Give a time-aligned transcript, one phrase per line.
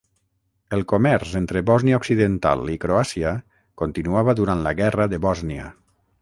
[0.77, 3.35] El comerç entre Bòsnia Occidental i Croàcia
[3.83, 5.69] continuava durant la guerra de Bòsnia.